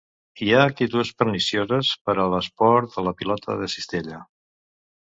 Hi 0.43 0.47
ha 0.53 0.61
actituds 0.69 1.11
pernicioses 1.19 1.91
per 2.09 2.17
a 2.17 2.27
l'esport 2.35 2.97
de 2.99 3.05
la 3.11 3.17
pilota 3.21 3.61
de 3.63 3.71
cistella. 3.77 4.27